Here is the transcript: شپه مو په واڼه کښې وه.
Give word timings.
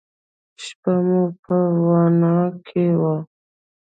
شپه 0.63 0.93
مو 1.05 1.21
په 1.43 1.55
واڼه 1.85 2.35
کښې 2.65 2.87
وه. 2.99 3.15